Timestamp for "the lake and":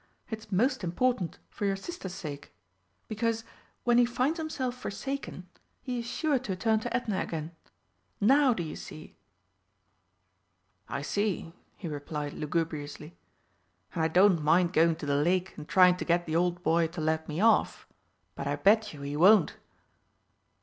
15.05-15.69